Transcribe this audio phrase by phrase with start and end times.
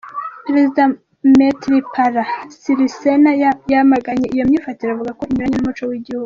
[0.45, 0.83] Perezida
[1.37, 2.23] Maithripala
[2.59, 3.31] Sirisena
[3.71, 6.19] yamaganye iyo myifatire, avuga ko ‘‘inyuranye n’umuco’’ w’igihugu.